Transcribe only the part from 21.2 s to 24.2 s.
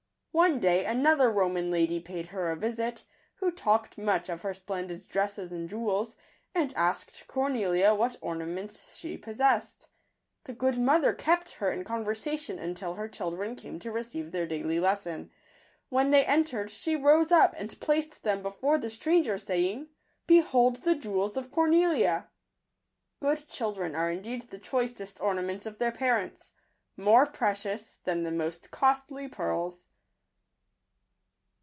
of Cornelia!" Good children are